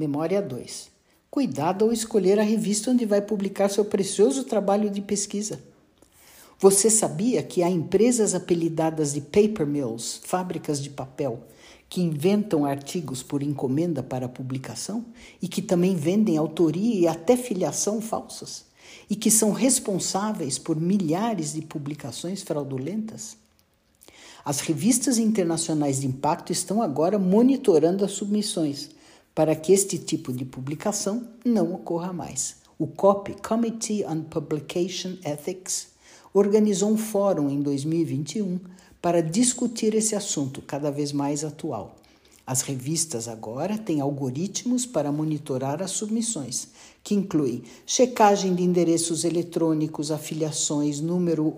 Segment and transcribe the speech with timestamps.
[0.00, 0.88] Memória 2.
[1.30, 5.60] Cuidado ao escolher a revista onde vai publicar seu precioso trabalho de pesquisa.
[6.58, 11.42] Você sabia que há empresas apelidadas de paper mills, fábricas de papel,
[11.86, 15.04] que inventam artigos por encomenda para publicação
[15.42, 18.64] e que também vendem autoria e até filiação falsas?
[19.10, 23.36] E que são responsáveis por milhares de publicações fraudulentas?
[24.42, 28.98] As revistas internacionais de impacto estão agora monitorando as submissões
[29.40, 32.56] para que este tipo de publicação não ocorra mais.
[32.78, 35.86] O COP, Committee on Publication Ethics,
[36.34, 38.60] organizou um fórum em 2021
[39.00, 41.96] para discutir esse assunto cada vez mais atual.
[42.46, 46.68] As revistas agora têm algoritmos para monitorar as submissões,
[47.04, 51.54] que incluem checagem de endereços eletrônicos, afiliações, número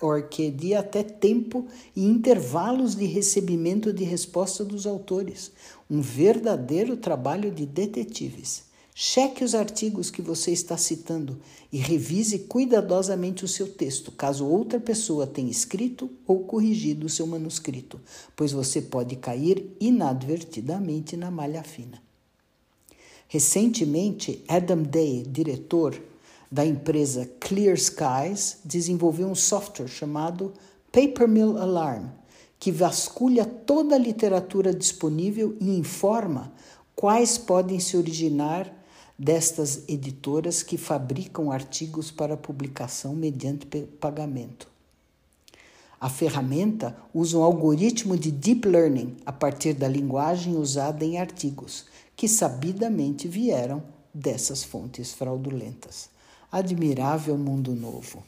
[0.00, 1.66] ORCID e até tempo
[1.96, 5.50] e intervalos de recebimento de resposta dos autores.
[5.90, 8.73] Um verdadeiro trabalho de detetives.
[8.96, 11.40] Cheque os artigos que você está citando
[11.72, 17.26] e revise cuidadosamente o seu texto, caso outra pessoa tenha escrito ou corrigido o seu
[17.26, 18.00] manuscrito,
[18.36, 22.00] pois você pode cair inadvertidamente na malha fina.
[23.26, 26.00] Recentemente, Adam Day, diretor
[26.48, 30.54] da empresa Clear Skies, desenvolveu um software chamado
[30.92, 32.10] Papermill Alarm,
[32.60, 36.52] que vasculha toda a literatura disponível e informa
[36.94, 38.83] quais podem se originar
[39.18, 43.66] destas editoras que fabricam artigos para publicação mediante
[44.00, 44.68] pagamento.
[46.00, 51.86] A ferramenta usa um algoritmo de deep learning a partir da linguagem usada em artigos,
[52.14, 56.10] que sabidamente vieram dessas fontes fraudulentas.
[56.52, 58.22] Admirável mundo novo.